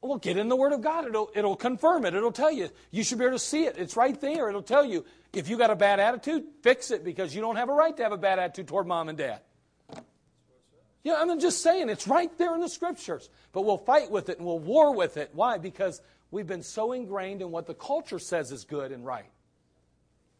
[0.00, 1.06] Well, get in the Word of God.
[1.06, 2.14] It'll, it'll confirm it.
[2.14, 2.70] It'll tell you.
[2.90, 3.76] You should be able to see it.
[3.78, 4.48] It's right there.
[4.48, 5.04] It'll tell you.
[5.32, 8.02] If you got a bad attitude, fix it because you don't have a right to
[8.02, 9.40] have a bad attitude toward mom and dad.
[11.04, 13.28] Yeah, I'm just saying, it's right there in the Scriptures.
[13.52, 15.30] But we'll fight with it and we'll war with it.
[15.32, 15.58] Why?
[15.58, 19.30] Because we've been so ingrained in what the culture says is good and right.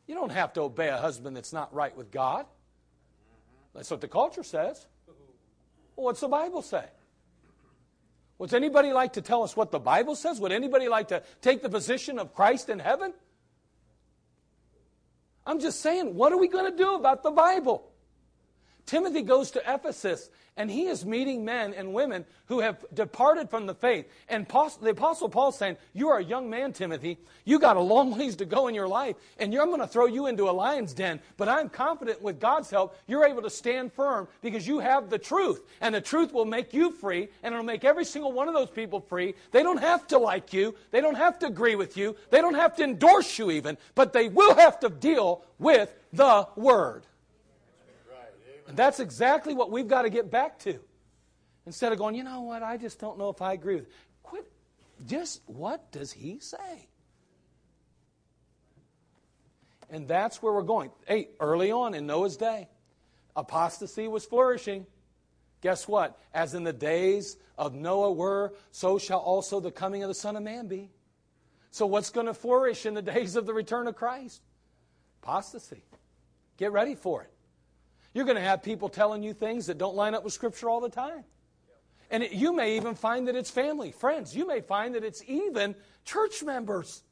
[0.07, 2.47] You don't have to obey a husband that's not right with God.
[3.75, 4.87] That's what the culture says.
[5.97, 6.85] Well, what's the Bible say?
[8.39, 10.41] Would anybody like to tell us what the Bible says?
[10.41, 13.13] Would anybody like to take the position of Christ in heaven?
[15.45, 17.88] I'm just saying, what are we going to do about the Bible?
[18.89, 23.67] Timothy goes to Ephesus and he is meeting men and women who have departed from
[23.67, 24.07] the faith.
[24.31, 27.19] And the Apostle Paul's saying, You are a young man, Timothy.
[27.45, 30.07] You got a long ways to go in your life, and I'm going to throw
[30.07, 31.21] you into a lion's den.
[31.37, 35.19] But I'm confident with God's help, you're able to stand firm because you have the
[35.19, 35.63] truth.
[35.83, 38.71] And the truth will make you free, and it'll make every single one of those
[38.71, 39.35] people free.
[39.53, 42.55] They don't have to like you, they don't have to agree with you, they don't
[42.55, 47.05] have to endorse you even, but they will have to deal with the Word.
[48.69, 50.79] And that's exactly what we've got to get back to.
[51.67, 53.93] Instead of going, you know what, I just don't know if I agree with it.
[54.23, 54.51] Quit.
[55.07, 56.89] Just what does he say?
[59.91, 60.91] And that's where we're going.
[61.07, 62.69] Hey, early on in Noah's day,
[63.35, 64.87] apostasy was flourishing.
[65.63, 66.19] Guess what?
[66.35, 70.37] As in the days of Noah were, so shall also the coming of the Son
[70.37, 70.91] of Man be.
[71.71, 74.43] So, what's going to flourish in the days of the return of Christ?
[75.23, 75.85] Apostasy.
[76.59, 77.33] Get ready for it.
[78.15, 80.81] You're going to have people telling you things that don't line up with Scripture all
[80.81, 81.25] the time.
[82.11, 84.35] And it, you may even find that it's family, friends.
[84.35, 87.03] You may find that it's even church members.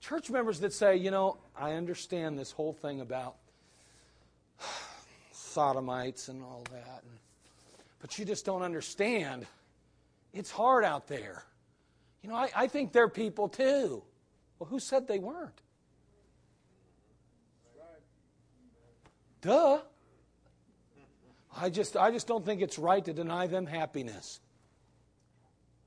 [0.00, 3.36] Church members that say, you know, I understand this whole thing about
[5.32, 7.02] sodomites and all that,
[8.00, 9.46] but you just don't understand.
[10.32, 11.44] It's hard out there.
[12.22, 14.02] You know, I, I think they're people too.
[14.58, 15.60] Well, who said they weren't?
[19.44, 19.78] Duh.
[21.56, 24.40] I just, I just don't think it's right to deny them happiness.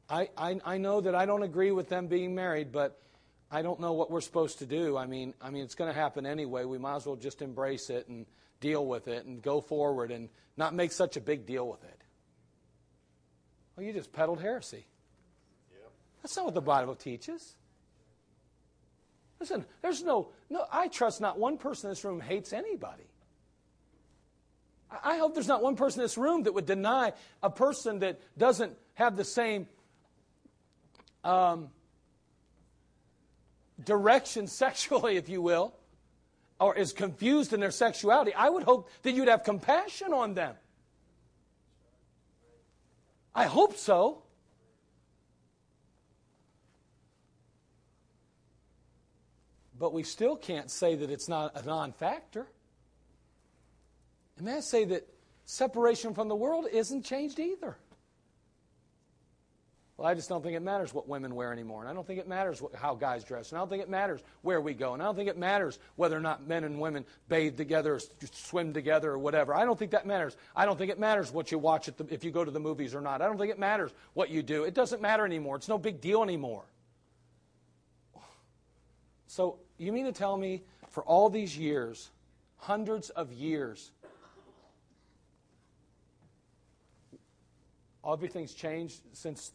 [0.09, 3.01] I, I, I know that I don't agree with them being married, but
[3.51, 4.95] I don't know what we're supposed to do.
[4.95, 6.65] I mean, I mean, it's going to happen anyway.
[6.65, 8.25] We might as well just embrace it and
[8.59, 12.01] deal with it and go forward and not make such a big deal with it.
[13.75, 14.85] Well, you just peddled heresy.
[16.21, 17.55] That's not what the Bible teaches.
[19.39, 23.03] Listen, there's no, no, I trust not one person in this room hates anybody.
[25.03, 28.19] I hope there's not one person in this room that would deny a person that
[28.37, 29.67] doesn't have the same
[31.23, 31.69] um,
[33.83, 35.73] direction sexually, if you will,
[36.59, 38.33] or is confused in their sexuality.
[38.33, 40.55] I would hope that you'd have compassion on them.
[43.35, 44.23] I hope so.
[49.79, 52.47] But we still can't say that it's not a non factor.
[54.37, 55.07] And may I say that
[55.45, 57.77] separation from the world isn't changed either.
[59.97, 61.81] Well, I just don't think it matters what women wear anymore.
[61.81, 63.49] And I don't think it matters what, how guys dress.
[63.49, 64.93] And I don't think it matters where we go.
[64.93, 67.99] And I don't think it matters whether or not men and women bathe together or
[68.31, 69.55] swim together or whatever.
[69.55, 70.37] I don't think that matters.
[70.55, 72.93] I don't think it matters what you watch the, if you go to the movies
[72.93, 73.23] or not.
[73.23, 74.65] I don't think it matters what you do.
[74.65, 75.55] It doesn't matter anymore.
[75.55, 76.65] It's no big deal anymore.
[79.25, 82.11] So, you mean to tell me for all these years,
[82.57, 83.91] hundreds of years,
[88.13, 89.51] everything's changed since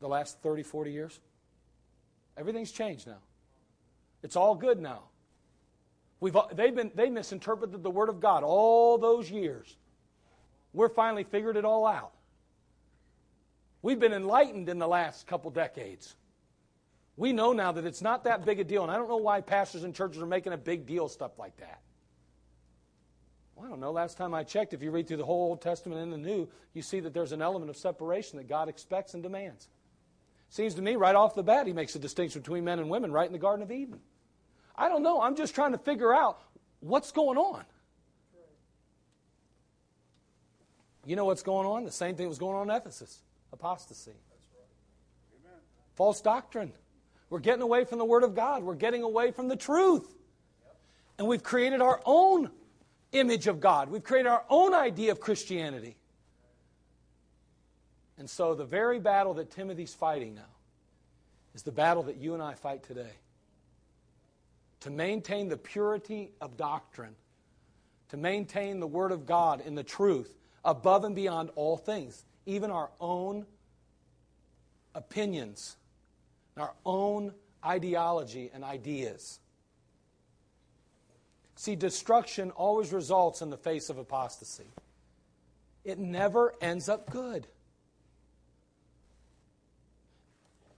[0.00, 1.20] the last 30, 40 years?
[2.36, 3.22] Everything's changed now.
[4.22, 5.04] It's all good now.
[6.20, 9.76] We've, they've been, they misinterpreted the Word of God all those years.
[10.72, 12.12] We're finally figured it all out.
[13.82, 16.14] We've been enlightened in the last couple decades.
[17.16, 19.40] We know now that it's not that big a deal, and I don't know why
[19.40, 21.80] pastors and churches are making a big deal stuff like that.
[23.56, 23.90] Well, I don't know.
[23.90, 26.48] Last time I checked, if you read through the whole Old Testament and the New,
[26.74, 29.68] you see that there's an element of separation that God expects and demands.
[30.50, 33.10] Seems to me, right off the bat, he makes a distinction between men and women
[33.10, 33.98] right in the Garden of Eden.
[34.76, 35.22] I don't know.
[35.22, 36.38] I'm just trying to figure out
[36.80, 37.64] what's going on.
[41.06, 41.84] You know what's going on?
[41.84, 44.12] The same thing was going on in Ephesus apostasy,
[45.94, 46.72] false doctrine.
[47.30, 50.12] We're getting away from the Word of God, we're getting away from the truth.
[51.18, 52.50] And we've created our own
[53.18, 55.96] image of God, we've created our own idea of Christianity.
[58.18, 60.54] And so, the very battle that Timothy's fighting now
[61.54, 63.12] is the battle that you and I fight today.
[64.80, 67.14] To maintain the purity of doctrine,
[68.10, 72.70] to maintain the Word of God and the truth above and beyond all things, even
[72.70, 73.46] our own
[74.94, 75.76] opinions,
[76.56, 77.32] our own
[77.64, 79.40] ideology and ideas.
[81.56, 84.66] See, destruction always results in the face of apostasy.
[85.84, 87.46] It never ends up good.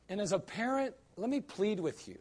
[0.09, 2.19] And as a parent, let me plead with you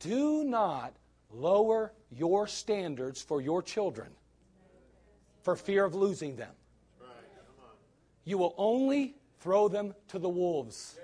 [0.00, 0.94] do not
[1.30, 4.08] lower your standards for your children
[5.42, 6.52] for fear of losing them.
[8.24, 10.98] You will only throw them to the wolves.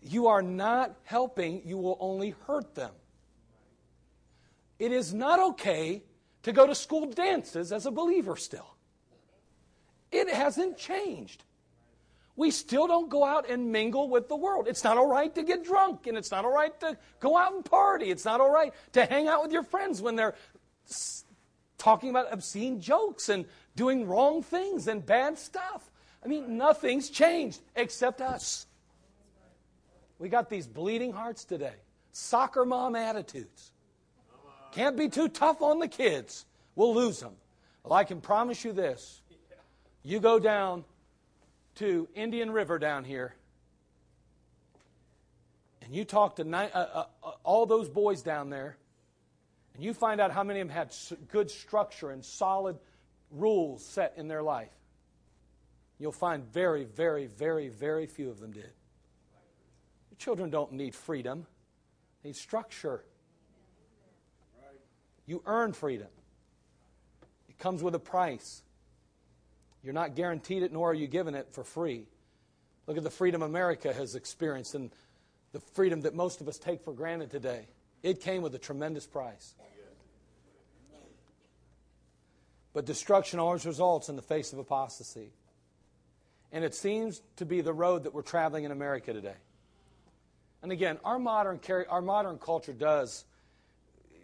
[0.00, 2.92] You are not helping, you will only hurt them.
[4.78, 6.02] It is not okay
[6.42, 8.74] to go to school dances as a believer still.
[10.10, 11.44] It hasn't changed
[12.36, 14.66] we still don't go out and mingle with the world.
[14.66, 17.52] It's not all right to get drunk, and it's not all right to go out
[17.52, 18.10] and party.
[18.10, 20.34] It's not all right to hang out with your friends when they're
[21.76, 23.44] talking about obscene jokes and
[23.76, 25.90] doing wrong things and bad stuff.
[26.24, 28.66] I mean, nothing's changed except us.
[30.18, 31.74] We got these bleeding hearts today,
[32.12, 33.71] soccer mom attitudes.
[34.72, 36.46] Can't be too tough on the kids.
[36.74, 37.34] We'll lose them.
[37.84, 39.20] Well, I can promise you this.
[40.02, 40.84] You go down
[41.76, 43.34] to Indian River down here,
[45.82, 48.76] and you talk to ni- uh, uh, uh, all those boys down there,
[49.74, 50.94] and you find out how many of them had
[51.28, 52.78] good structure and solid
[53.30, 54.72] rules set in their life,
[55.98, 58.72] you'll find very, very, very, very few of them did.
[60.10, 61.46] Your children don't need freedom,
[62.22, 63.04] they need structure.
[65.26, 66.08] You earn freedom,
[67.48, 68.62] it comes with a price.
[69.84, 72.06] You're not guaranteed it, nor are you given it for free.
[72.86, 74.92] Look at the freedom America has experienced and
[75.52, 77.66] the freedom that most of us take for granted today.
[78.02, 79.54] It came with a tremendous price.
[82.72, 85.32] But destruction always results in the face of apostasy.
[86.52, 89.36] And it seems to be the road that we're traveling in America today.
[90.62, 93.24] And again, our modern, our modern culture does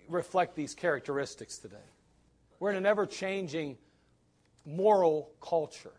[0.08, 1.76] reflect these characteristics today.
[2.60, 3.78] We're in an ever changing
[4.64, 5.92] moral culture.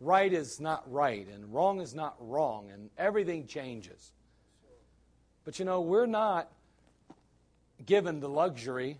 [0.00, 4.12] Right is not right, and wrong is not wrong, and everything changes.
[5.44, 6.50] But you know, we're not
[7.84, 8.98] given the luxury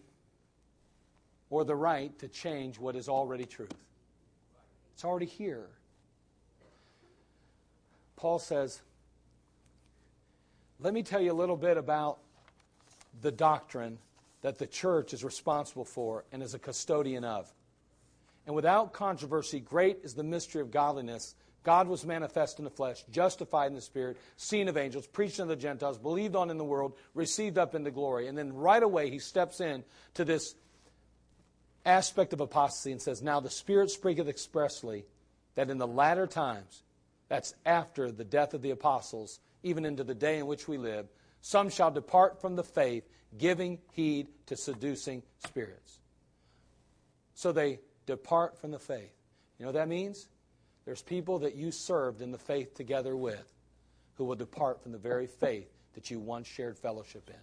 [1.50, 3.72] or the right to change what is already truth.
[4.94, 5.66] It's already here.
[8.16, 8.80] Paul says,
[10.78, 12.18] Let me tell you a little bit about
[13.24, 13.98] the doctrine
[14.42, 17.52] that the church is responsible for and is a custodian of.
[18.46, 21.34] And without controversy, great is the mystery of godliness.
[21.62, 25.54] God was manifest in the flesh, justified in the spirit, seen of angels, preached unto
[25.54, 28.28] the Gentiles, believed on in the world, received up into glory.
[28.28, 30.54] And then right away he steps in to this
[31.86, 35.06] aspect of apostasy and says, Now the Spirit speaketh expressly
[35.54, 36.82] that in the latter times,
[37.28, 41.08] that's after the death of the apostles, even into the day in which we live,
[41.44, 45.98] some shall depart from the faith, giving heed to seducing spirits.
[47.34, 49.12] So they depart from the faith.
[49.58, 50.26] You know what that means?
[50.86, 53.52] There's people that you served in the faith together with
[54.14, 57.36] who will depart from the very faith that you once shared fellowship in.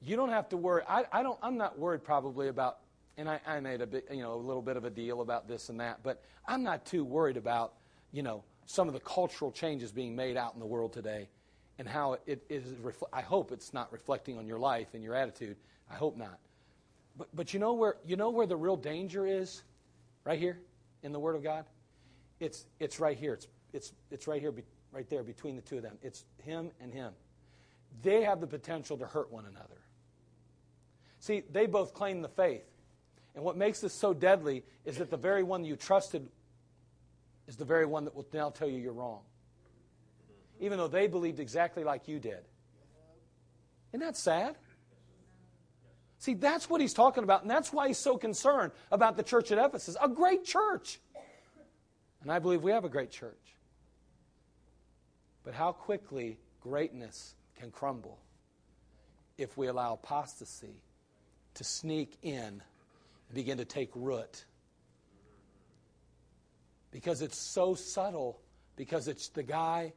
[0.00, 0.82] You don't have to worry.
[0.88, 2.78] I, I don't, I'm not worried probably about,
[3.18, 5.46] and I, I made a bit, you know, a little bit of a deal about
[5.46, 7.74] this and that, but I'm not too worried about,
[8.12, 11.28] you know, some of the cultural changes being made out in the world today
[11.78, 12.64] and how it, is.
[12.74, 15.56] Refl- I hope it's not reflecting on your life and your attitude.
[15.90, 16.38] I hope not.
[17.16, 19.62] But, but you know where you know where the real danger is,
[20.24, 20.58] right here
[21.02, 21.64] in the Word of God.
[22.40, 23.34] It's it's right here.
[23.34, 24.62] It's it's it's right here, be,
[24.92, 25.98] right there between the two of them.
[26.02, 27.12] It's him and him.
[28.02, 29.80] They have the potential to hurt one another.
[31.20, 32.66] See, they both claim the faith,
[33.34, 36.28] and what makes this so deadly is that the very one you trusted
[37.46, 39.20] is the very one that will now tell you you're wrong,
[40.60, 42.44] even though they believed exactly like you did.
[43.92, 44.56] Isn't that sad?
[46.18, 49.52] See, that's what he's talking about, and that's why he's so concerned about the church
[49.52, 49.96] at Ephesus.
[50.00, 50.98] A great church.
[52.22, 53.34] And I believe we have a great church.
[55.44, 58.18] But how quickly greatness can crumble
[59.38, 60.82] if we allow apostasy
[61.54, 62.62] to sneak in
[63.28, 64.44] and begin to take root.
[66.90, 68.40] Because it's so subtle,
[68.76, 69.92] because it's the guy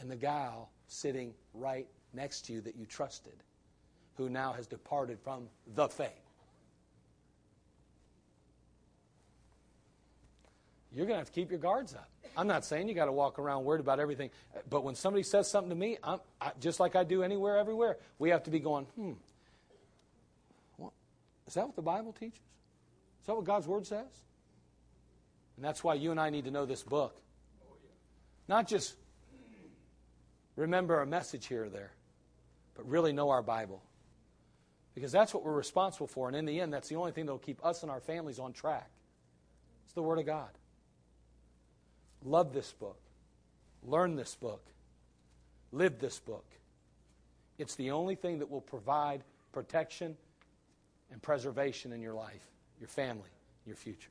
[0.00, 3.34] and the gal sitting right next to you that you trusted
[4.16, 6.08] who now has departed from the faith.
[10.92, 12.08] You're going to have to keep your guards up.
[12.36, 14.30] I'm not saying you got to walk around worried about everything,
[14.68, 16.18] but when somebody says something to me, I'm
[16.60, 19.12] just like I do anywhere, everywhere, we have to be going, hmm,
[20.78, 20.92] well,
[21.46, 22.38] is that what the Bible teaches?
[23.20, 24.06] Is that what God's Word says?
[25.56, 27.20] And that's why you and I need to know this book.
[28.48, 28.94] Not just
[30.56, 31.92] remember a message here or there,
[32.74, 33.82] but really know our Bible.
[34.94, 36.28] Because that's what we're responsible for.
[36.28, 38.38] And in the end, that's the only thing that will keep us and our families
[38.38, 38.90] on track.
[39.84, 40.50] It's the Word of God.
[42.24, 42.98] Love this book.
[43.84, 44.64] Learn this book.
[45.72, 46.44] Live this book.
[47.58, 49.22] It's the only thing that will provide
[49.52, 50.16] protection
[51.12, 52.42] and preservation in your life,
[52.78, 53.30] your family,
[53.66, 54.10] your future.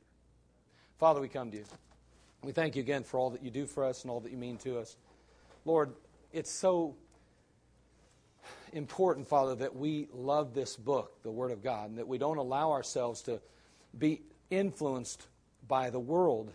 [0.98, 1.64] Father, we come to you.
[2.42, 4.38] We thank you again for all that you do for us and all that you
[4.38, 4.96] mean to us.
[5.64, 5.92] Lord,
[6.32, 6.96] it's so
[8.72, 12.36] important, Father, that we love this book, the Word of God, and that we don't
[12.36, 13.40] allow ourselves to
[13.98, 15.26] be influenced
[15.66, 16.52] by the world